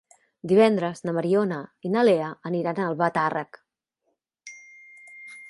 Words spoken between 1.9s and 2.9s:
na Lea aniran a